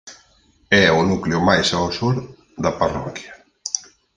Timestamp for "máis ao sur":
1.49-2.15